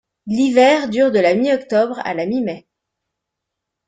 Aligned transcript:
L'hiver 0.35 0.69
dure 0.95 1.11
de 1.11 1.19
la 1.21 1.35
mi-octobre 1.35 1.99
à 2.03 2.15
la 2.15 2.25
mi-mai. 2.25 2.67